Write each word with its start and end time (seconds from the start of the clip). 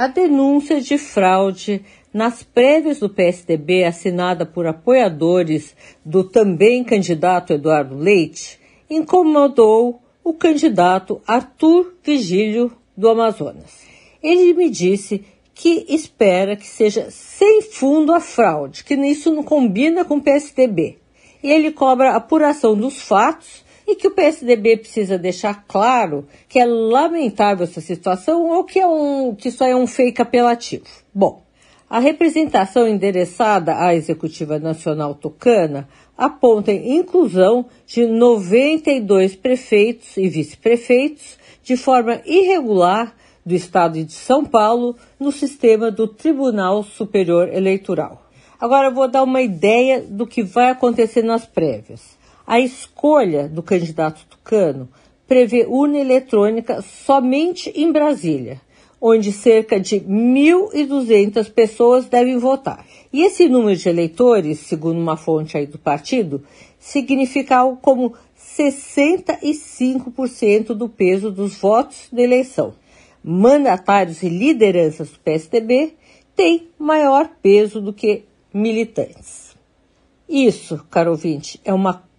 a 0.00 0.06
denúncia 0.06 0.80
de 0.80 0.96
fraude 0.96 1.84
nas 2.10 2.42
prévias 2.42 3.00
do 3.00 3.10
PSDB, 3.10 3.84
assinada 3.84 4.46
por 4.46 4.66
apoiadores 4.66 5.76
do 6.02 6.24
também 6.24 6.82
candidato 6.82 7.52
Eduardo 7.52 7.98
Leite, 7.98 8.58
incomodou 8.88 10.00
o 10.24 10.32
candidato 10.32 11.20
Arthur 11.26 11.92
Vigílio 12.02 12.72
do 12.96 13.10
Amazonas. 13.10 13.82
Ele 14.22 14.54
me 14.54 14.70
disse 14.70 15.22
que 15.52 15.84
espera 15.90 16.56
que 16.56 16.66
seja 16.66 17.10
sem 17.10 17.60
fundo 17.60 18.14
a 18.14 18.20
fraude, 18.20 18.82
que 18.82 18.94
isso 18.94 19.30
não 19.30 19.42
combina 19.42 20.02
com 20.02 20.16
o 20.16 20.22
PSDB. 20.22 20.96
E 21.42 21.52
ele 21.52 21.72
cobra 21.72 22.16
apuração 22.16 22.74
dos 22.74 23.02
fatos 23.02 23.62
e 23.90 23.96
que 23.96 24.06
o 24.06 24.12
PSDB 24.12 24.76
precisa 24.76 25.18
deixar 25.18 25.64
claro 25.66 26.24
que 26.48 26.60
é 26.60 26.64
lamentável 26.64 27.64
essa 27.64 27.80
situação 27.80 28.48
ou 28.48 28.62
que, 28.62 28.78
é 28.78 28.86
um, 28.86 29.34
que 29.34 29.48
isso 29.48 29.64
é 29.64 29.74
um 29.74 29.86
fake 29.86 30.22
apelativo. 30.22 30.84
Bom, 31.12 31.42
a 31.88 31.98
representação 31.98 32.86
endereçada 32.86 33.76
à 33.76 33.92
Executiva 33.92 34.60
Nacional 34.60 35.12
Tucana 35.12 35.88
aponta 36.16 36.72
inclusão 36.72 37.66
de 37.84 38.06
92 38.06 39.34
prefeitos 39.34 40.16
e 40.16 40.28
vice-prefeitos 40.28 41.36
de 41.64 41.76
forma 41.76 42.20
irregular 42.24 43.12
do 43.44 43.54
Estado 43.56 44.04
de 44.04 44.12
São 44.12 44.44
Paulo 44.44 44.96
no 45.18 45.32
sistema 45.32 45.90
do 45.90 46.06
Tribunal 46.06 46.84
Superior 46.84 47.48
Eleitoral. 47.48 48.22
Agora 48.60 48.86
eu 48.88 48.94
vou 48.94 49.08
dar 49.08 49.24
uma 49.24 49.42
ideia 49.42 50.00
do 50.00 50.28
que 50.28 50.44
vai 50.44 50.70
acontecer 50.70 51.22
nas 51.22 51.44
prévias. 51.44 52.19
A 52.50 52.58
escolha 52.58 53.48
do 53.48 53.62
candidato 53.62 54.26
tucano 54.28 54.88
prevê 55.28 55.64
urna 55.68 55.98
eletrônica 55.98 56.82
somente 56.82 57.72
em 57.76 57.92
Brasília, 57.92 58.60
onde 59.00 59.30
cerca 59.30 59.78
de 59.78 60.00
1.200 60.00 61.48
pessoas 61.52 62.06
devem 62.06 62.38
votar. 62.38 62.84
E 63.12 63.22
esse 63.22 63.48
número 63.48 63.76
de 63.76 63.88
eleitores, 63.88 64.58
segundo 64.58 64.98
uma 64.98 65.16
fonte 65.16 65.56
aí 65.56 65.64
do 65.64 65.78
partido, 65.78 66.42
significa 66.76 67.58
algo 67.58 67.78
como 67.80 68.14
65% 68.36 70.74
do 70.74 70.88
peso 70.88 71.30
dos 71.30 71.54
votos 71.54 72.08
da 72.10 72.20
eleição 72.20 72.74
mandatários 73.22 74.24
e 74.24 74.28
lideranças 74.28 75.10
do 75.10 75.20
PSDB 75.20 75.94
têm 76.34 76.66
maior 76.76 77.30
peso 77.40 77.80
do 77.80 77.92
que 77.92 78.24
militantes. 78.52 79.54
Isso, 80.28 80.84
caro 80.90 81.12
ouvinte, 81.12 81.60
é 81.64 81.72
uma 81.72 82.09